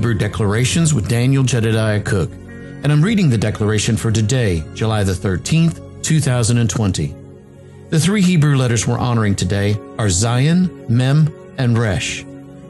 Hebrew 0.00 0.14
declarations 0.14 0.94
with 0.94 1.10
Daniel 1.10 1.44
Jedediah 1.44 2.00
Cook, 2.00 2.30
and 2.32 2.90
I'm 2.90 3.04
reading 3.04 3.28
the 3.28 3.36
declaration 3.36 3.98
for 3.98 4.10
today, 4.10 4.64
July 4.72 5.04
the 5.04 5.12
13th, 5.12 6.02
2020. 6.02 7.14
The 7.90 8.00
three 8.00 8.22
Hebrew 8.22 8.56
letters 8.56 8.86
we're 8.86 8.96
honoring 8.96 9.34
today 9.34 9.74
are 9.98 10.06
Zayin, 10.06 10.88
Mem, 10.88 11.28
and 11.58 11.76
Resh. 11.76 12.24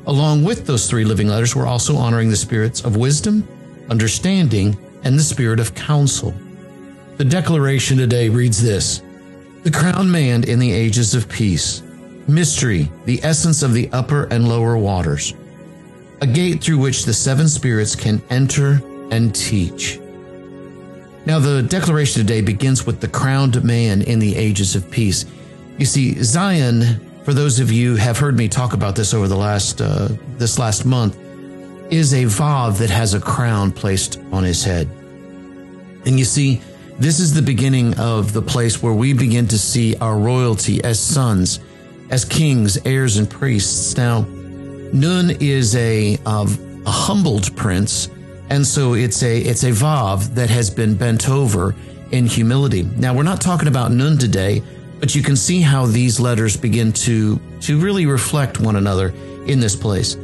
Along 0.09 0.43
with 0.43 0.67
those 0.67 0.91
three 0.91 1.05
living 1.05 1.29
letters, 1.29 1.55
we're 1.55 1.69
also 1.69 1.95
honoring 1.95 2.31
the 2.31 2.37
spirits 2.37 2.81
of 2.81 2.97
wisdom, 2.97 3.47
understanding, 3.89 4.77
and 5.05 5.17
the 5.17 5.23
spirit 5.23 5.61
of 5.61 5.77
counsel. 5.77 6.35
The 7.17 7.25
declaration 7.25 7.97
today 7.97 8.29
reads 8.29 8.61
this 8.61 9.03
The 9.63 9.71
crowned 9.71 10.11
man 10.11 10.43
in 10.43 10.59
the 10.59 10.73
ages 10.73 11.15
of 11.15 11.29
peace, 11.29 11.81
mystery, 12.27 12.91
the 13.05 13.21
essence 13.23 13.63
of 13.63 13.73
the 13.73 13.89
upper 13.93 14.25
and 14.33 14.49
lower 14.49 14.77
waters, 14.77 15.33
a 16.21 16.27
gate 16.27 16.63
through 16.63 16.79
which 16.79 17.05
the 17.05 17.15
seven 17.15 17.49
spirits 17.49 17.95
can 17.97 18.23
enter 18.31 18.81
and 19.11 19.35
teach. 19.35 19.99
Now, 21.27 21.39
the 21.39 21.63
declaration 21.63 22.21
today 22.21 22.41
begins 22.41 22.87
with 22.87 23.01
the 23.01 23.09
crowned 23.09 23.63
man 23.63 24.03
in 24.03 24.19
the 24.19 24.37
ages 24.37 24.75
of 24.75 24.91
peace. 24.91 25.27
You 25.79 25.87
see, 25.87 26.23
Zion, 26.23 27.01
for 27.25 27.35
those 27.35 27.61
of 27.61 27.71
you 27.71 27.97
have 27.97 28.19
heard 28.19 28.37
me 28.37 28.49
talk 28.49 28.73
about 28.73 28.97
this 28.97 29.15
over 29.15 29.29
the 29.29 29.37
last 29.37 29.81
uh, 29.81 30.09
this 30.39 30.59
last 30.59 30.85
month, 30.85 31.19
is 31.91 32.15
a 32.15 32.25
vav 32.25 32.79
that 32.79 32.91
has 32.91 33.15
a 33.15 33.21
crown 33.21 33.71
placed 33.73 34.19
on 34.33 34.45
his 34.45 34.65
head. 34.65 34.89
And 36.07 36.19
you 36.19 36.25
see, 36.25 36.61
this 36.99 37.21
is 37.21 37.35
the 37.35 37.43
beginning 37.43 37.99
of 37.99 38.33
the 38.33 38.43
place 38.43 38.83
where 38.83 38.93
we 38.93 39.13
begin 39.13 39.49
to 39.49 39.59
see 39.59 39.97
our 39.97 40.17
royalty 40.19 40.83
as 40.85 40.99
sons, 40.99 41.61
as 42.11 42.25
kings, 42.25 42.79
heirs, 42.85 43.17
and 43.17 43.29
priests. 43.29 43.97
Now, 43.97 44.27
Nun 44.93 45.31
is 45.41 45.77
a, 45.77 46.19
uh, 46.27 46.47
a 46.87 46.91
humbled 46.91 47.55
prince, 47.57 48.09
and 48.49 48.67
so 48.67 48.95
it's 48.95 49.23
a 49.23 49.39
it's 49.39 49.65
a 49.65 49.71
vav 49.71 50.35
that 50.35 50.51
has 50.51 50.71
been 50.71 50.95
bent 50.95 51.29
over 51.29 51.75
in 52.11 52.27
humility. 52.27 52.83
Now, 52.83 53.15
we're 53.15 53.23
not 53.23 53.41
talking 53.41 53.69
about 53.69 53.93
Nun 53.93 54.19
today 54.19 54.63
but 55.01 55.15
you 55.15 55.23
can 55.23 55.35
see 55.35 55.63
how 55.63 55.87
these 55.87 56.21
letters 56.21 56.57
begin 56.57 56.93
to, 56.93 57.41
to 57.63 57.81
really 57.81 58.05
reflect 58.05 58.61
one 58.61 58.77
another 58.77 59.09
in 59.47 59.59
this 59.59 59.75
place. 59.75 60.15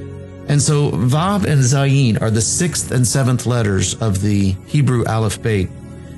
And 0.48 0.60
so 0.60 0.90
Vav 0.90 1.44
and 1.44 1.62
Zayin 1.62 2.20
are 2.20 2.30
the 2.30 2.42
sixth 2.42 2.92
and 2.92 3.04
seventh 3.04 3.46
letters 3.46 4.00
of 4.00 4.20
the 4.20 4.50
Hebrew 4.66 5.04
alphabet. 5.06 5.68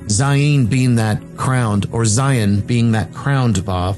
Zayin 0.09 0.69
being 0.69 0.97
that 0.97 1.23
crowned, 1.37 1.87
or 1.93 2.05
Zion 2.05 2.61
being 2.61 2.93
that 2.93 3.15
crowned 3.15 3.57
Vav. 3.57 3.97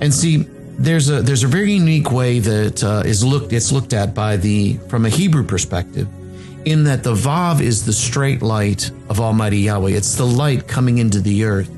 And 0.00 0.14
see, 0.14 0.46
there's 0.78 1.08
a 1.08 1.22
there's 1.22 1.42
a 1.42 1.48
very 1.48 1.72
unique 1.72 2.10
way 2.10 2.38
that 2.38 2.84
uh, 2.84 3.02
is 3.04 3.24
looked 3.24 3.52
it's 3.52 3.72
looked 3.72 3.92
at 3.92 4.14
by 4.14 4.36
the 4.36 4.74
from 4.88 5.06
a 5.06 5.08
Hebrew 5.08 5.44
perspective, 5.44 6.08
in 6.64 6.84
that 6.84 7.02
the 7.02 7.14
Vav 7.14 7.60
is 7.60 7.84
the 7.86 7.92
straight 7.92 8.42
light 8.42 8.90
of 9.08 9.20
Almighty 9.20 9.58
Yahweh. 9.58 9.90
It's 9.90 10.16
the 10.16 10.26
light 10.26 10.68
coming 10.68 10.98
into 10.98 11.20
the 11.20 11.44
earth. 11.44 11.70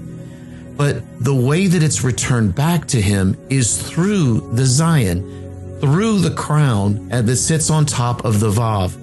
But 0.77 1.03
the 1.21 1.35
way 1.35 1.67
that 1.67 1.83
it's 1.83 2.05
returned 2.05 2.55
back 2.55 2.87
to 2.89 3.01
him 3.01 3.37
is 3.51 3.83
through 3.83 4.53
the 4.55 4.63
Zayin, 4.63 5.81
through 5.81 6.21
the 6.21 6.31
crown 6.31 7.09
that 7.09 7.37
sits 7.37 7.69
on 7.69 7.85
top 7.85 8.25
of 8.25 8.39
the 8.39 8.51
Vav 8.51 8.97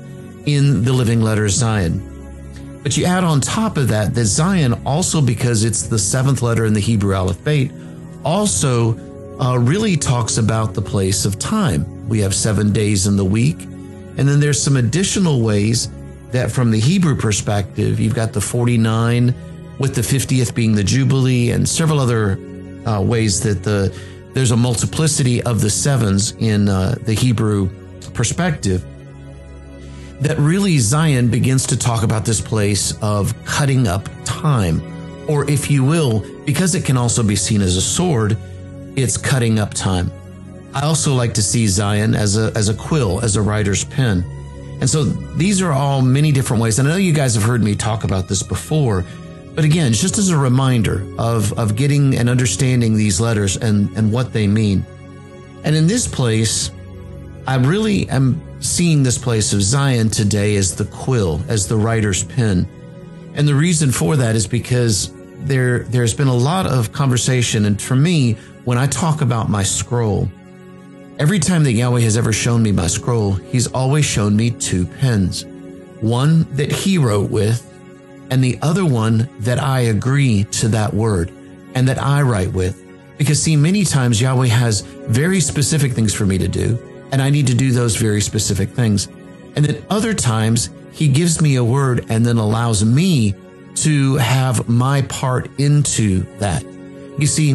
in 0.48 0.84
the 0.84 0.94
living 0.94 1.22
letter 1.22 1.46
Zayin. 1.46 2.02
But 2.82 2.96
you 2.96 3.04
add 3.06 3.24
on 3.24 3.42
top 3.42 3.76
of 3.76 3.90
that, 3.90 4.14
that 4.14 4.22
Zayin 4.22 4.80
also, 4.86 5.20
because 5.22 5.66
it's 5.66 5.84
the 5.84 6.00
seventh 6.00 6.42
letter 6.42 6.66
in 6.66 6.74
the 6.74 6.80
Hebrew 6.80 7.14
alphabet, 7.14 7.72
also 8.24 8.94
uh, 9.39 9.58
really 9.59 9.97
talks 9.97 10.38
about 10.38 10.73
the 10.73 10.81
place 10.81 11.25
of 11.25 11.38
time. 11.39 12.08
We 12.08 12.19
have 12.19 12.34
seven 12.34 12.72
days 12.72 13.07
in 13.07 13.18
the 13.18 13.25
week. 13.25 13.62
And 14.18 14.28
then 14.28 14.40
there's 14.40 14.62
some 14.62 14.78
additional 14.78 15.41
ways 15.41 15.90
that, 16.31 16.51
from 16.51 16.72
the 16.72 16.79
Hebrew 16.79 17.16
perspective, 17.16 18.00
you've 18.00 18.16
got 18.16 18.34
the 18.34 18.41
49 18.41 19.34
with 19.79 19.95
the 19.95 20.01
50th 20.01 20.56
being 20.56 20.74
the 20.74 20.84
Jubilee 20.84 21.51
and 21.51 21.68
several 21.68 22.00
other 22.00 22.40
uh, 22.85 23.01
ways 23.01 23.41
that 23.41 23.63
the 23.63 23.95
there's 24.34 24.51
a 24.51 24.57
multiplicity 24.57 25.41
of 25.44 25.62
the 25.62 25.69
sevens 25.69 26.34
in 26.34 26.68
uh, 26.68 26.95
the 27.03 27.13
Hebrew 27.13 27.69
perspective. 28.13 28.85
That 30.19 30.38
really 30.38 30.78
Zion 30.78 31.29
begins 31.29 31.66
to 31.68 31.78
talk 31.78 32.03
about 32.03 32.25
this 32.25 32.41
place 32.41 33.01
of 33.01 33.34
cutting 33.45 33.88
up 33.88 34.09
time, 34.25 34.81
or 35.29 35.50
if 35.50 35.72
you 35.72 35.85
will, 35.85 36.25
because 36.45 36.75
it 36.75 36.84
can 36.84 36.97
also 36.97 37.24
be 37.24 37.38
seen 37.38 37.62
as 37.62 37.78
a 37.78 37.81
sword, 37.81 38.38
it's 38.95 39.17
cutting 39.17 39.59
up 39.59 39.73
time. 39.73 40.11
I 40.73 40.81
also 40.81 41.13
like 41.13 41.33
to 41.35 41.41
see 41.41 41.67
Zion 41.67 42.16
as 42.16 42.38
a 42.38 42.51
as 42.56 42.69
a 42.69 42.73
quill, 42.73 43.22
as 43.22 43.35
a 43.35 43.41
writer's 43.41 43.83
pen. 43.85 44.23
And 44.81 44.89
so 44.89 45.03
these 45.03 45.61
are 45.61 45.72
all 45.72 46.01
many 46.01 46.31
different 46.31 46.61
ways. 46.61 46.79
And 46.79 46.88
I 46.88 46.91
know 46.91 46.97
you 46.97 47.13
guys 47.13 47.33
have 47.35 47.44
heard 47.44 47.63
me 47.63 47.75
talk 47.75 48.03
about 48.03 48.28
this 48.28 48.44
before, 48.44 49.06
but 49.56 49.63
again, 49.63 49.94
just 49.94 50.17
as 50.17 50.29
a 50.29 50.38
reminder 50.38 51.07
of, 51.17 51.57
of 51.57 51.78
getting 51.78 52.16
and 52.16 52.29
understanding 52.29 52.95
these 52.95 53.22
letters 53.22 53.56
and, 53.56 53.89
and 53.95 54.11
what 54.11 54.33
they 54.33 54.47
mean. 54.47 54.85
And 55.63 55.75
in 55.75 55.88
this 55.88 56.07
place, 56.07 56.72
I 57.47 57.56
really 57.56 58.09
am 58.09 58.41
seeing 58.62 59.01
this 59.01 59.17
place 59.17 59.53
of 59.53 59.62
Zion 59.62 60.09
today 60.09 60.57
as 60.57 60.75
the 60.75 60.85
quill, 60.85 61.41
as 61.47 61.67
the 61.67 61.77
writer's 61.77 62.25
pen. 62.25 62.67
And 63.33 63.47
the 63.47 63.56
reason 63.56 63.91
for 63.91 64.17
that 64.17 64.35
is 64.35 64.45
because 64.45 65.13
there, 65.45 65.79
there's 65.83 66.13
been 66.13 66.27
a 66.27 66.35
lot 66.35 66.66
of 66.66 66.91
conversation. 66.91 67.66
And 67.66 67.81
for 67.81 67.95
me, 67.95 68.35
when 68.66 68.80
I 68.80 68.88
talk 68.88 69.22
about 69.22 69.50
my 69.50 69.64
scroll, 69.64 70.28
every 71.20 71.40
time 71.40 71.64
that 71.64 71.74
Yahweh 71.74 72.02
has 72.02 72.18
ever 72.18 72.34
shown 72.34 72.64
me 72.64 72.72
my 72.72 72.88
scroll, 72.88 73.34
he's 73.34 73.68
always 73.68 74.06
shown 74.06 74.36
me 74.36 74.50
two 74.50 74.88
pens. 74.88 75.46
One 76.02 76.48
that 76.56 76.72
he 76.72 76.98
wrote 76.98 77.30
with 77.30 77.62
and 78.31 78.44
the 78.44 78.58
other 78.64 78.84
one 78.84 79.30
that 79.40 79.59
I 79.62 79.81
agree 79.81 80.46
to 80.46 80.68
that 80.70 80.94
word 80.94 81.31
and 81.75 81.88
that 81.88 82.02
I 82.02 82.24
write 82.24 82.54
with. 82.54 82.84
Because 83.20 83.42
see, 83.42 83.56
many 83.56 83.86
times 83.86 84.20
Yahweh 84.20 84.48
has 84.48 84.81
very 84.81 85.40
specific 85.40 85.94
things 85.94 86.14
for 86.14 86.25
me 86.25 86.38
to 86.40 86.48
do, 86.48 86.78
and 87.12 87.22
I 87.22 87.30
need 87.30 87.48
to 87.48 87.54
do 87.54 87.72
those 87.72 87.96
very 87.96 88.20
specific 88.20 88.70
things. 88.70 89.08
And 89.56 89.64
then 89.64 89.86
other 89.92 90.14
times 90.14 90.72
he 90.92 91.08
gives 91.08 91.40
me 91.40 91.58
a 91.58 91.64
word 91.64 92.06
and 92.09 92.25
then 92.25 92.38
allows 92.38 92.84
me 92.84 93.36
to 93.75 94.16
have 94.16 94.68
my 94.68 95.04
part 95.04 95.50
into 95.59 96.22
that. 96.40 96.64
You 96.64 97.28
see, 97.28 97.54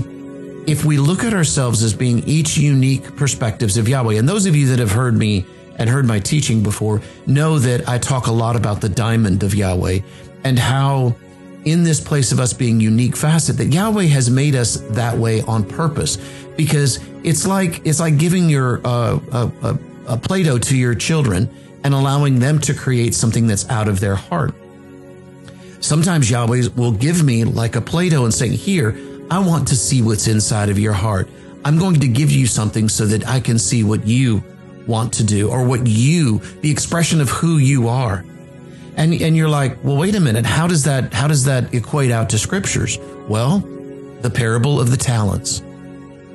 if 0.71 0.85
we 0.85 0.99
look 0.99 1.25
at 1.25 1.35
ourselves 1.35 1.83
as 1.83 1.93
being 1.93 2.21
each 2.29 2.57
unique 2.57 3.17
perspectives 3.17 3.77
of 3.77 3.89
Yahweh, 3.89 4.15
and 4.15 4.29
those 4.29 4.47
of 4.47 4.55
you 4.55 4.69
that 4.69 4.79
have 4.79 4.93
heard 4.93 5.17
me 5.17 5.45
and 5.75 5.91
heard 5.91 6.07
my 6.07 6.21
teaching 6.21 6.63
before 6.63 7.03
know 7.27 7.59
that 7.59 7.89
I 7.89 7.99
talk 7.99 8.29
a 8.29 8.33
lot 8.33 8.55
about 8.55 8.81
the 8.81 8.89
diamond 8.89 9.43
of 9.43 9.53
Yahweh 9.53 9.99
and 10.45 10.57
how 10.57 11.17
in 11.65 11.83
this 11.83 11.99
place 11.99 12.31
of 12.31 12.39
us 12.39 12.53
being 12.53 12.79
unique 12.79 13.17
facet 13.17 13.57
that 13.57 13.67
Yahweh 13.67 14.05
has 14.05 14.31
made 14.31 14.55
us 14.55 14.77
that 14.91 15.19
way 15.19 15.43
on 15.43 15.65
purpose 15.65 16.19
because 16.57 17.01
it's 17.25 17.49
like 17.49 17.85
it's 17.85 17.99
like 17.99 18.17
giving 18.17 18.49
your 18.49 18.81
uh, 18.87 19.19
a, 19.33 19.53
a, 19.63 19.79
a 20.07 20.17
Play-Doh 20.17 20.59
to 20.59 20.77
your 20.77 20.95
children 20.95 21.51
and 21.83 21.95
allowing 21.95 22.39
them 22.39 22.61
to 22.61 22.75
create 22.75 23.13
something 23.13 23.49
that's 23.49 23.69
out 23.71 23.89
of 23.89 23.99
their 23.99 24.15
heart. 24.15 24.55
Sometimes 25.81 26.31
Yahweh 26.31 26.69
will 26.77 26.93
give 26.93 27.25
me 27.25 27.43
like 27.43 27.75
a 27.75 27.81
Play-Doh 27.81 28.25
and 28.25 28.33
say, 28.33 28.49
"Here, 28.51 28.97
I 29.31 29.39
want 29.39 29.69
to 29.69 29.77
see 29.77 30.03
what's 30.03 30.27
inside 30.27 30.69
of 30.69 30.79
your 30.79 30.93
heart. 30.93 31.29
I'm 31.65 31.79
going 31.79 32.01
to 32.01 32.09
give 32.09 32.31
you 32.31 32.47
something 32.47 32.89
so 32.89 33.07
that 33.07 33.29
I 33.29 33.41
can 33.41 33.59
see 33.59 33.85
what 33.85 34.07
you 34.07 34.43
want 34.87 35.13
to 35.15 35.25
do 35.25 35.51
or 35.51 35.65
what 35.65 35.87
you, 35.87 36.39
the 36.63 36.71
expression 36.71 37.21
of 37.21 37.29
who 37.29 37.59
you 37.59 37.89
are." 37.89 38.25
And, 38.97 39.15
and 39.15 39.37
you're 39.37 39.49
like, 39.49 39.83
well, 39.85 39.97
wait 39.97 40.15
a 40.15 40.21
minute. 40.21 40.45
How 40.45 40.67
does 40.67 40.85
that, 40.85 41.15
how 41.15 41.29
does 41.29 41.45
that 41.45 41.73
equate 41.73 42.11
out 42.11 42.29
to 42.31 42.39
scriptures? 42.39 42.99
Well, 43.29 43.61
the 44.21 44.31
parable 44.31 44.81
of 44.81 44.91
the 44.91 44.97
talents. 44.97 45.63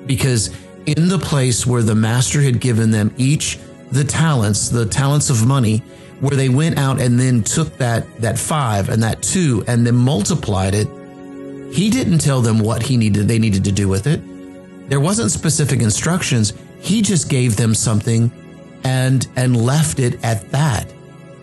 Because 0.06 0.56
in 0.86 1.08
the 1.08 1.20
place 1.20 1.66
where 1.66 1.84
the 1.84 1.96
master 1.96 2.42
had 2.42 2.60
given 2.60 2.92
them 2.92 3.14
each 3.18 3.60
the 3.92 4.04
talents, 4.04 4.70
the 4.70 4.86
talents 4.86 5.30
of 5.30 5.46
money, 5.46 5.80
where 6.22 6.36
they 6.36 6.50
went 6.50 6.78
out 6.78 7.00
and 7.00 7.20
then 7.20 7.44
took 7.44 7.78
that, 7.78 8.22
that 8.22 8.38
five 8.38 8.90
and 8.90 9.04
that 9.04 9.22
two 9.22 9.64
and 9.68 9.86
then 9.86 9.96
multiplied 9.96 10.74
it, 10.74 10.88
he 11.76 11.90
didn't 11.90 12.20
tell 12.20 12.42
them 12.42 12.60
what 12.60 12.84
he 12.84 12.96
needed, 12.96 13.28
they 13.28 13.38
needed 13.38 13.66
to 13.66 13.72
do 13.72 13.90
with 13.90 14.08
it. 14.08 14.22
There 14.90 15.02
wasn't 15.02 15.32
specific 15.32 15.82
instructions. 15.82 16.54
He 16.80 17.02
just 17.02 17.30
gave 17.30 17.58
them 17.58 17.76
something 17.76 18.32
and, 18.86 19.28
and 19.36 19.66
left 19.66 20.00
it 20.00 20.24
at 20.24 20.50
that. 20.52 20.94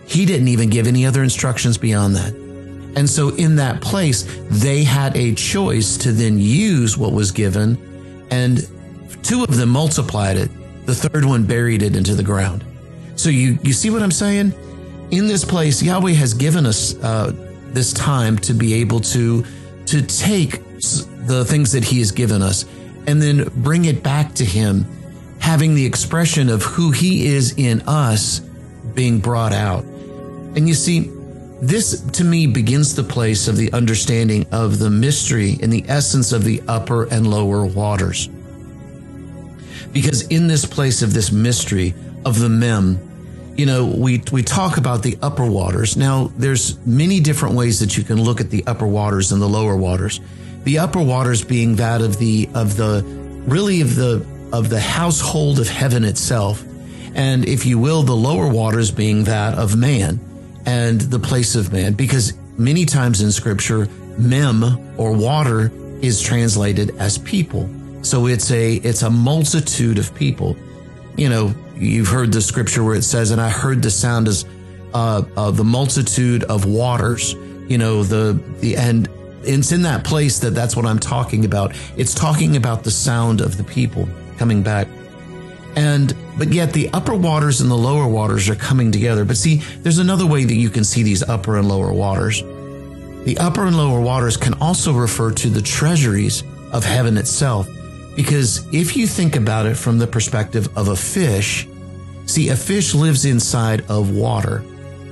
He 0.07 0.25
didn't 0.25 0.47
even 0.47 0.71
give 0.71 0.87
any 0.87 1.05
other 1.05 1.21
instructions 1.21 1.77
beyond 1.77 2.15
that. 2.15 2.33
And 2.95 3.07
so 3.07 3.29
in 3.35 3.57
that 3.57 3.81
place, 3.81 4.25
they 4.49 4.83
had 4.83 5.15
a 5.15 5.35
choice 5.35 5.97
to 5.97 6.11
then 6.11 6.39
use 6.39 6.97
what 6.97 7.13
was 7.13 7.31
given, 7.31 7.77
and 8.31 8.67
two 9.23 9.43
of 9.43 9.55
them 9.55 9.69
multiplied 9.69 10.37
it. 10.37 10.49
The 10.85 10.95
third 10.95 11.25
one 11.25 11.45
buried 11.45 11.83
it 11.83 11.95
into 11.95 12.15
the 12.15 12.23
ground. 12.23 12.65
So 13.15 13.29
you, 13.29 13.59
you 13.61 13.73
see 13.73 13.91
what 13.91 14.01
I'm 14.01 14.11
saying? 14.11 14.53
In 15.11 15.27
this 15.27 15.45
place, 15.45 15.81
Yahweh 15.81 16.13
has 16.13 16.33
given 16.33 16.65
us 16.65 16.95
uh, 17.03 17.33
this 17.67 17.93
time 17.93 18.37
to 18.39 18.53
be 18.53 18.73
able 18.75 18.99
to, 18.99 19.45
to 19.93 20.01
take 20.01 20.53
the 21.27 21.45
things 21.47 21.73
that 21.73 21.83
He 21.83 21.99
has 21.99 22.11
given 22.11 22.41
us 22.41 22.65
and 23.05 23.21
then 23.21 23.47
bring 23.57 23.85
it 23.85 24.01
back 24.01 24.33
to 24.35 24.43
Him, 24.43 24.87
having 25.39 25.75
the 25.75 25.85
expression 25.85 26.49
of 26.49 26.63
who 26.63 26.89
He 26.89 27.27
is 27.27 27.53
in 27.57 27.81
us 27.81 28.39
being 28.95 29.19
brought 29.19 29.53
out. 29.53 29.83
And 29.83 30.67
you 30.67 30.73
see, 30.73 31.11
this 31.61 32.01
to 32.01 32.23
me 32.23 32.47
begins 32.47 32.95
the 32.95 33.03
place 33.03 33.47
of 33.47 33.55
the 33.55 33.71
understanding 33.71 34.47
of 34.51 34.79
the 34.79 34.89
mystery 34.89 35.59
and 35.61 35.71
the 35.71 35.85
essence 35.87 36.31
of 36.31 36.43
the 36.43 36.63
upper 36.67 37.03
and 37.03 37.29
lower 37.29 37.63
waters. 37.63 38.29
Because 39.91 40.23
in 40.23 40.47
this 40.47 40.65
place 40.65 41.03
of 41.03 41.13
this 41.13 41.31
mystery 41.31 41.93
of 42.25 42.39
the 42.39 42.49
mem, 42.49 42.99
you 43.55 43.65
know, 43.65 43.85
we, 43.85 44.21
we 44.31 44.41
talk 44.41 44.77
about 44.77 45.03
the 45.03 45.17
upper 45.21 45.45
waters. 45.45 45.95
Now, 45.95 46.31
there's 46.37 46.83
many 46.85 47.19
different 47.19 47.55
ways 47.55 47.79
that 47.81 47.95
you 47.97 48.03
can 48.03 48.21
look 48.21 48.41
at 48.41 48.49
the 48.49 48.65
upper 48.65 48.87
waters 48.87 49.31
and 49.31 49.41
the 49.41 49.47
lower 49.47 49.75
waters. 49.75 50.19
The 50.63 50.79
upper 50.79 51.01
waters 51.01 51.43
being 51.43 51.75
that 51.75 52.01
of 52.01 52.17
the, 52.17 52.49
of 52.55 52.77
the, 52.77 53.03
really 53.45 53.81
of 53.81 53.95
the, 53.95 54.25
of 54.51 54.69
the 54.69 54.79
household 54.79 55.59
of 55.59 55.67
heaven 55.67 56.03
itself. 56.03 56.63
And 57.13 57.47
if 57.47 57.65
you 57.65 57.77
will, 57.77 58.01
the 58.01 58.15
lower 58.15 58.47
waters 58.47 58.89
being 58.89 59.25
that 59.25 59.55
of 59.55 59.75
man 59.75 60.19
and 60.65 60.99
the 60.99 61.19
place 61.19 61.55
of 61.55 61.71
man. 61.71 61.93
Because 61.93 62.33
many 62.57 62.85
times 62.85 63.21
in 63.21 63.31
scripture, 63.31 63.87
mem 64.17 64.95
or 64.97 65.11
water 65.11 65.71
is 66.01 66.21
translated 66.21 66.95
as 66.97 67.19
people. 67.19 67.69
So 68.01 68.25
it's 68.27 68.49
a, 68.51 68.75
it's 68.75 69.03
a 69.03 69.09
multitude 69.11 69.99
of 69.99 70.13
people. 70.15 70.57
You 71.17 71.29
know, 71.29 71.55
you've 71.75 72.07
heard 72.07 72.31
the 72.31 72.41
scripture 72.41 72.83
where 72.83 72.95
it 72.95 73.03
says, 73.03 73.31
and 73.31 73.41
I 73.41 73.49
heard 73.49 73.81
the 73.81 73.91
sound 73.91 74.27
as, 74.27 74.45
uh, 74.93 75.23
of 75.35 75.57
the 75.57 75.63
multitude 75.63 76.43
of 76.45 76.65
waters, 76.65 77.33
you 77.67 77.77
know, 77.77 78.03
the, 78.03 78.41
the, 78.59 78.75
and 78.77 79.07
it's 79.43 79.71
in 79.71 79.81
that 79.83 80.03
place 80.03 80.39
that 80.39 80.51
that's 80.51 80.75
what 80.75 80.85
I'm 80.85 80.99
talking 80.99 81.45
about. 81.45 81.75
It's 81.97 82.13
talking 82.13 82.55
about 82.55 82.83
the 82.83 82.91
sound 82.91 83.41
of 83.41 83.57
the 83.57 83.63
people 83.63 84.07
coming 84.37 84.63
back. 84.63 84.87
And, 85.75 86.15
but 86.37 86.53
yet 86.53 86.71
the 86.71 86.89
upper 86.93 87.15
waters 87.15 87.61
and 87.61 87.69
the 87.69 87.75
lower 87.75 88.07
waters 88.07 88.47
are 88.49 88.55
coming 88.55 88.91
together. 88.91 89.25
But 89.25 89.37
see, 89.37 89.57
there's 89.79 89.97
another 89.97 90.25
way 90.25 90.43
that 90.45 90.55
you 90.55 90.69
can 90.69 90.83
see 90.83 91.03
these 91.03 91.23
upper 91.23 91.57
and 91.57 91.67
lower 91.67 91.91
waters. 91.91 92.41
The 93.23 93.37
upper 93.39 93.65
and 93.65 93.75
lower 93.75 93.99
waters 94.01 94.37
can 94.37 94.53
also 94.55 94.93
refer 94.93 95.31
to 95.31 95.49
the 95.49 95.61
treasuries 95.61 96.43
of 96.71 96.83
heaven 96.83 97.17
itself. 97.17 97.67
Because 98.15 98.67
if 98.73 98.95
you 98.95 99.07
think 99.07 99.35
about 99.35 99.65
it 99.65 99.75
from 99.75 99.97
the 99.97 100.07
perspective 100.07 100.75
of 100.77 100.89
a 100.89 100.95
fish, 100.95 101.67
see, 102.25 102.49
a 102.49 102.55
fish 102.55 102.93
lives 102.93 103.25
inside 103.25 103.85
of 103.89 104.15
water. 104.15 104.63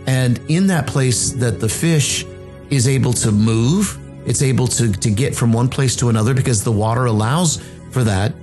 And 0.08 0.40
in 0.50 0.68
that 0.68 0.88
place 0.88 1.32
that 1.34 1.60
the 1.60 1.70
fish 1.70 2.26
is 2.70 2.88
able 2.88 3.14
to 3.14 3.32
move, 3.32 3.98
it's 4.26 4.42
able 4.42 4.68
to, 4.68 4.92
to 4.92 5.10
get 5.10 5.36
from 5.36 5.52
one 5.52 5.68
place 5.68 5.96
to 5.98 6.10
another 6.10 6.34
because 6.34 6.64
the 6.64 6.72
water 6.72 7.06
allows 7.06 7.62
for 7.92 8.04
that, 8.04 8.34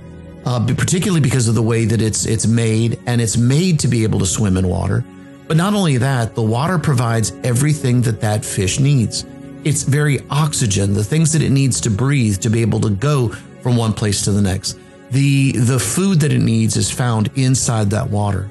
uh, 0.45 0.65
particularly 0.65 1.21
because 1.21 1.47
of 1.47 1.55
the 1.55 1.63
way 1.63 1.85
that 1.85 2.01
it's, 2.01 2.25
it's 2.25 2.45
made 2.45 2.99
and 3.05 3.21
it's 3.21 3.37
made 3.37 3.79
to 3.79 3.87
be 3.87 4.03
able 4.03 4.19
to 4.19 4.25
swim 4.25 4.57
in 4.57 4.67
water. 4.67 5.03
But 5.47 5.57
not 5.57 5.73
only 5.73 5.97
that, 5.97 6.35
the 6.35 6.43
water 6.43 6.77
provides 6.77 7.31
everything 7.43 8.01
that 8.03 8.21
that 8.21 8.45
fish 8.45 8.79
needs. 8.79 9.25
It's 9.63 9.83
very 9.83 10.19
oxygen, 10.29 10.93
the 10.93 11.03
things 11.03 11.33
that 11.33 11.41
it 11.41 11.49
needs 11.49 11.81
to 11.81 11.89
breathe 11.89 12.37
to 12.41 12.49
be 12.49 12.61
able 12.61 12.79
to 12.81 12.91
go 12.91 13.35
from 13.61 13.77
one 13.77 13.93
place 13.93 14.23
to 14.23 14.31
the 14.31 14.41
next. 14.41 14.77
The, 15.11 15.53
the 15.53 15.79
food 15.79 16.19
that 16.21 16.31
it 16.31 16.39
needs 16.39 16.77
is 16.77 16.91
found 16.91 17.31
inside 17.35 17.89
that 17.91 18.09
water. 18.09 18.49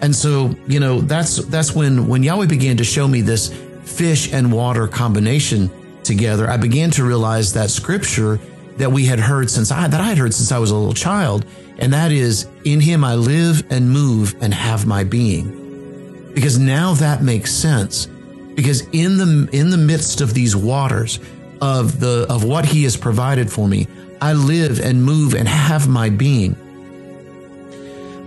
And 0.00 0.14
so, 0.14 0.54
you 0.66 0.80
know, 0.80 1.00
that's, 1.00 1.36
that's 1.46 1.74
when, 1.74 2.06
when 2.06 2.22
Yahweh 2.22 2.46
began 2.46 2.76
to 2.76 2.84
show 2.84 3.08
me 3.08 3.20
this 3.20 3.52
fish 3.82 4.32
and 4.32 4.52
water 4.52 4.86
combination 4.86 5.70
together, 6.04 6.48
I 6.48 6.56
began 6.56 6.90
to 6.92 7.04
realize 7.04 7.52
that 7.54 7.70
scripture 7.70 8.38
that 8.76 8.90
we 8.90 9.06
had 9.06 9.18
heard 9.18 9.50
since 9.50 9.72
I, 9.72 9.88
that 9.88 10.00
I 10.00 10.04
had 10.04 10.18
heard 10.18 10.32
since 10.32 10.52
I 10.52 10.58
was 10.58 10.70
a 10.70 10.76
little 10.76 10.94
child. 10.94 11.44
And 11.78 11.92
that 11.92 12.12
is, 12.12 12.46
in 12.64 12.80
him 12.80 13.02
I 13.02 13.14
live 13.14 13.64
and 13.70 13.90
move 13.90 14.36
and 14.40 14.54
have 14.54 14.86
my 14.86 15.04
being. 15.04 16.32
Because 16.34 16.58
now 16.58 16.94
that 16.94 17.22
makes 17.22 17.52
sense. 17.52 18.06
Because 18.54 18.82
in 18.88 19.16
the, 19.16 19.48
in 19.52 19.70
the 19.70 19.76
midst 19.76 20.20
of 20.20 20.34
these 20.34 20.54
waters, 20.54 21.18
of 21.60 21.98
the, 21.98 22.26
of 22.28 22.44
what 22.44 22.64
he 22.64 22.84
has 22.84 22.96
provided 22.96 23.50
for 23.50 23.66
me, 23.66 23.88
I 24.20 24.32
live 24.32 24.80
and 24.80 25.02
move 25.02 25.34
and 25.34 25.48
have 25.48 25.88
my 25.88 26.10
being. 26.10 26.56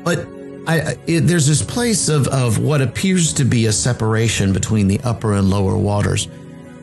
But 0.03 0.27
I, 0.67 0.95
it, 1.07 1.21
there's 1.21 1.47
this 1.47 1.61
place 1.61 2.07
of, 2.09 2.27
of 2.27 2.59
what 2.59 2.81
appears 2.81 3.33
to 3.33 3.45
be 3.45 3.65
a 3.65 3.71
separation 3.71 4.53
between 4.53 4.87
the 4.87 4.99
upper 5.01 5.33
and 5.33 5.49
lower 5.49 5.77
waters. 5.77 6.27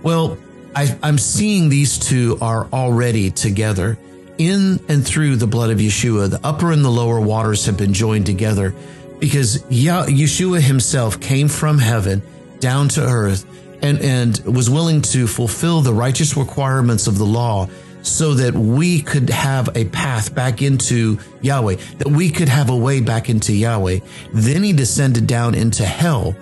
Well, 0.02 0.38
I, 0.74 0.96
I'm 1.02 1.18
seeing 1.18 1.68
these 1.68 1.98
two 1.98 2.38
are 2.40 2.66
already 2.72 3.30
together. 3.30 3.98
In 4.36 4.78
and 4.88 5.04
through 5.04 5.36
the 5.36 5.48
blood 5.48 5.70
of 5.70 5.78
Yeshua, 5.78 6.30
the 6.30 6.40
upper 6.46 6.70
and 6.70 6.84
the 6.84 6.90
lower 6.90 7.20
waters 7.20 7.66
have 7.66 7.76
been 7.76 7.92
joined 7.92 8.26
together 8.26 8.74
because 9.18 9.62
Yeshua 9.64 10.60
himself 10.60 11.20
came 11.20 11.48
from 11.48 11.78
heaven 11.78 12.22
down 12.60 12.88
to 12.90 13.02
earth 13.02 13.44
and, 13.82 13.98
and 14.00 14.38
was 14.44 14.70
willing 14.70 15.02
to 15.02 15.26
fulfill 15.26 15.80
the 15.80 15.92
righteous 15.92 16.36
requirements 16.36 17.06
of 17.06 17.18
the 17.18 17.26
law 17.26 17.68
so 18.02 18.34
that 18.34 18.54
we 18.54 19.02
could 19.02 19.30
have 19.30 19.68
a 19.76 19.84
path 19.86 20.34
back 20.34 20.62
into 20.62 21.18
Yahweh, 21.40 21.76
that 21.98 22.08
we 22.08 22.30
could 22.30 22.48
have 22.48 22.70
a 22.70 22.76
way 22.76 23.00
back 23.00 23.28
into 23.28 23.52
Yahweh. 23.52 24.00
Then 24.32 24.62
he 24.62 24.72
descended 24.72 25.26
down 25.26 25.54
into 25.54 25.84
hell 25.84 26.36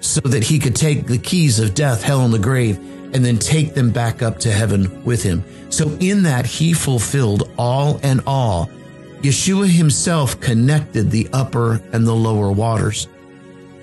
so 0.00 0.20
that 0.20 0.44
he 0.44 0.58
could 0.58 0.76
take 0.76 1.06
the 1.06 1.18
keys 1.18 1.58
of 1.58 1.74
death, 1.74 2.02
hell, 2.02 2.24
and 2.24 2.32
the 2.32 2.38
grave 2.38 2.78
and 3.14 3.24
then 3.24 3.38
take 3.38 3.74
them 3.74 3.90
back 3.90 4.22
up 4.22 4.38
to 4.38 4.52
heaven 4.52 5.04
with 5.04 5.22
him. 5.22 5.42
So 5.70 5.88
in 6.00 6.22
that 6.24 6.46
he 6.46 6.72
fulfilled 6.72 7.50
all 7.58 8.00
and 8.02 8.20
all. 8.26 8.70
Yeshua 9.22 9.66
himself 9.66 10.40
connected 10.40 11.10
the 11.10 11.28
upper 11.32 11.80
and 11.92 12.06
the 12.06 12.14
lower 12.14 12.52
waters. 12.52 13.08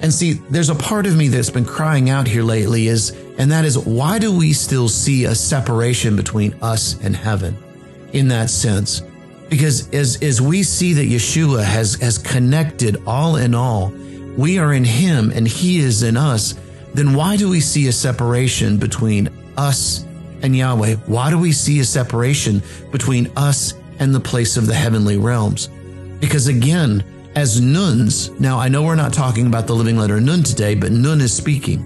And 0.01 0.13
see, 0.13 0.33
there's 0.33 0.69
a 0.69 0.75
part 0.75 1.05
of 1.05 1.15
me 1.15 1.27
that's 1.27 1.49
been 1.49 1.65
crying 1.65 2.09
out 2.09 2.27
here 2.27 2.43
lately 2.43 2.87
is, 2.87 3.11
and 3.37 3.51
that 3.51 3.65
is 3.65 3.77
why 3.77 4.19
do 4.19 4.35
we 4.35 4.53
still 4.53 4.87
see 4.87 5.25
a 5.25 5.35
separation 5.35 6.15
between 6.15 6.53
us 6.61 6.99
and 7.03 7.15
heaven 7.15 7.57
in 8.13 8.27
that 8.29 8.49
sense? 8.49 9.01
Because 9.49 9.89
as, 9.93 10.21
as 10.23 10.41
we 10.41 10.63
see 10.63 10.93
that 10.93 11.07
Yeshua 11.07 11.63
has, 11.63 11.95
has 11.95 12.17
connected 12.17 12.97
all 13.05 13.35
in 13.35 13.53
all, 13.53 13.89
we 14.37 14.57
are 14.57 14.73
in 14.73 14.83
him 14.83 15.31
and 15.31 15.47
he 15.47 15.79
is 15.79 16.03
in 16.03 16.17
us 16.17 16.55
then 16.95 17.13
why 17.13 17.35
do 17.35 17.49
we 17.49 17.59
see 17.59 17.89
a 17.89 17.91
separation 17.91 18.77
between 18.77 19.29
us 19.57 20.05
and 20.41 20.55
Yahweh? 20.55 20.95
Why 21.07 21.29
do 21.29 21.37
we 21.37 21.51
see 21.51 21.81
a 21.81 21.83
separation 21.83 22.63
between 22.89 23.29
us 23.35 23.73
and 23.99 24.15
the 24.15 24.19
place 24.21 24.55
of 24.55 24.65
the 24.65 24.73
heavenly 24.73 25.17
realms? 25.17 25.67
Because 26.21 26.47
again, 26.47 27.03
as 27.35 27.59
nuns, 27.59 28.31
now 28.39 28.57
I 28.57 28.69
know 28.69 28.81
we're 28.81 28.95
not 28.95 29.11
talking 29.11 29.47
about 29.47 29.67
the 29.67 29.75
living 29.75 29.97
letter 29.97 30.21
nun 30.21 30.41
today, 30.41 30.73
but 30.73 30.93
nun 30.93 31.19
is 31.19 31.33
speaking. 31.33 31.85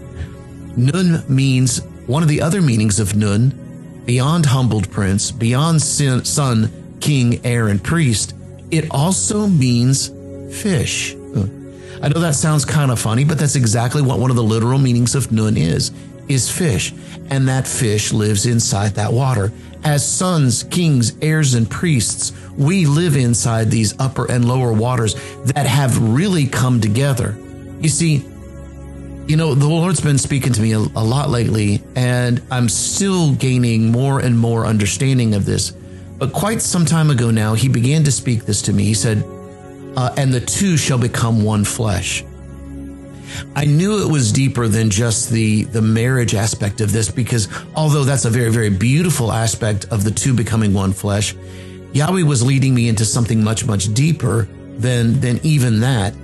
Nun 0.79 1.25
means 1.27 1.81
one 2.07 2.24
of 2.24 2.29
the 2.29 2.41
other 2.41 2.62
meanings 2.62 3.01
of 3.01 3.13
nun, 3.13 4.01
beyond 4.05 4.45
humbled 4.45 4.89
prince, 4.89 5.29
beyond 5.29 5.81
son, 5.81 6.98
king, 7.01 7.45
heir, 7.45 7.67
and 7.67 7.83
priest, 7.83 8.33
it 8.71 8.89
also 8.89 9.45
means 9.45 10.07
fish. 10.62 11.15
I 12.01 12.07
know 12.07 12.21
that 12.21 12.36
sounds 12.36 12.63
kind 12.63 12.91
of 12.91 13.00
funny, 13.00 13.25
but 13.25 13.38
that's 13.38 13.57
exactly 13.57 14.01
what 14.01 14.19
one 14.19 14.29
of 14.29 14.38
the 14.38 14.43
literal 14.43 14.79
meanings 14.79 15.15
of 15.15 15.33
nun 15.33 15.57
is, 15.57 15.91
is 16.29 16.50
fish. 16.50 16.93
And 17.29 17.50
that 17.50 17.67
fish 17.67 18.13
lives 18.13 18.45
inside 18.45 18.91
that 18.95 19.12
water. 19.12 19.51
As 19.83 20.07
sons, 20.07 20.63
kings, 20.63 21.12
heirs, 21.21 21.55
and 21.55 21.69
priests, 21.69 22.31
we 22.57 22.86
live 22.86 23.17
inside 23.17 23.69
these 23.69 24.00
upper 24.00 24.31
and 24.31 24.48
lower 24.48 24.71
waters 24.71 25.15
that 25.43 25.65
have 25.65 26.01
really 26.13 26.45
come 26.45 26.79
together. 26.79 27.38
You 27.81 27.89
see, 27.89 28.25
you 29.29 29.38
know, 29.38 29.53
the 29.53 29.67
Lord's 29.67 30.01
been 30.01 30.17
speaking 30.17 30.51
to 30.53 30.62
me 30.62 30.74
a, 30.74 30.79
a 30.79 31.05
lot 31.05 31.29
lately, 31.29 31.83
and 31.95 32.41
I'm 32.50 32.67
still 32.67 33.36
gaining 33.36 33.91
more 33.91 34.19
and 34.19 34.38
more 34.38 34.65
understanding 34.65 35.36
of 35.36 35.45
this. 35.45 35.69
But 36.17 36.33
quite 36.33 36.63
some 36.63 36.83
time 36.83 37.12
ago 37.12 37.29
now, 37.29 37.53
he 37.53 37.69
began 37.69 38.03
to 38.05 38.12
speak 38.12 38.45
this 38.45 38.63
to 38.63 38.74
me. 38.74 38.86
He 38.86 38.95
said, 38.95 39.24
uh, 39.95 40.15
and 40.17 40.33
the 40.33 40.39
two 40.39 40.77
shall 40.77 40.98
become 40.98 41.43
one 41.43 41.63
flesh. 41.63 42.24
I 43.55 43.65
knew 43.65 44.03
it 44.03 44.12
was 44.12 44.31
deeper 44.31 44.67
than 44.67 44.89
just 44.89 45.29
the, 45.29 45.65
the 45.65 45.81
marriage 45.83 46.33
aspect 46.33 46.81
of 46.81 46.91
this 46.91 47.12
because 47.12 47.48
although 47.75 48.05
that's 48.05 48.25
a 48.25 48.31
very, 48.31 48.51
very 48.51 48.71
beautiful 48.71 49.31
aspect 49.31 49.86
of 49.91 50.03
the 50.03 50.12
two 50.12 50.33
becoming 50.33 50.74
one 50.74 50.91
flesh, 50.91 51.36
Yahweh 51.93 52.24
was 52.24 52.43
leading 52.43 52.74
me 52.74 52.89
into 52.89 53.05
something 53.05 53.43
much, 53.43 53.63
much 53.63 53.93
deeper 53.93 54.48
than, 54.79 55.19
than 55.19 55.39
even 55.43 55.81
that. 55.81 56.15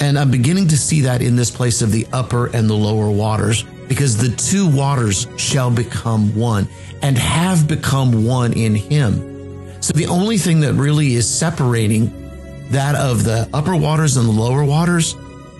And 0.00 0.18
I'm 0.18 0.30
beginning 0.30 0.68
to 0.68 0.76
see 0.76 1.02
that 1.02 1.22
in 1.22 1.36
this 1.36 1.50
place 1.50 1.82
of 1.82 1.90
the 1.90 2.06
upper 2.12 2.46
and 2.46 2.68
the 2.68 2.74
lower 2.74 3.10
waters 3.10 3.64
because 3.88 4.16
the 4.16 4.34
two 4.36 4.68
waters 4.68 5.26
shall 5.36 5.70
become 5.70 6.34
one 6.34 6.68
and 7.02 7.16
have 7.16 7.66
become 7.66 8.24
one 8.24 8.52
in 8.52 8.74
him. 8.74 9.82
So 9.82 9.92
the 9.92 10.06
only 10.06 10.38
thing 10.38 10.60
that 10.60 10.74
really 10.74 11.14
is 11.14 11.28
separating 11.28 12.12
that 12.70 12.94
of 12.94 13.24
the 13.24 13.48
upper 13.54 13.76
waters 13.76 14.16
and 14.16 14.28
the 14.28 14.32
lower 14.32 14.64
waters 14.64 15.14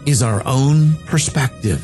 is 0.07 0.23
our 0.23 0.43
own 0.47 0.97
perspective. 1.07 1.81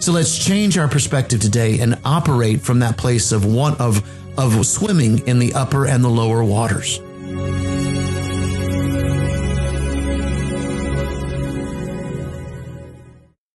So 0.00 0.12
let's 0.12 0.44
change 0.44 0.78
our 0.78 0.88
perspective 0.88 1.40
today 1.40 1.78
and 1.80 1.98
operate 2.04 2.60
from 2.60 2.80
that 2.80 2.96
place 2.96 3.32
of 3.32 3.44
one 3.44 3.76
of, 3.76 4.06
of 4.38 4.66
swimming 4.66 5.26
in 5.26 5.38
the 5.38 5.54
upper 5.54 5.86
and 5.86 6.02
the 6.02 6.08
lower 6.08 6.44
waters. 6.44 7.00